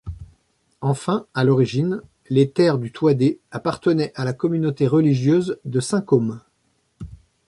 Enfin, 0.81 1.27
à 1.35 1.43
l'origine, 1.43 2.01
les 2.31 2.49
terres 2.49 2.79
du 2.79 2.91
Thouadé 2.91 3.39
appartenaient 3.51 4.11
à 4.15 4.25
la 4.25 4.33
communauté 4.33 4.87
religieuse 4.87 5.59
de 5.63 5.79
Saint-Cosme. 5.79 6.41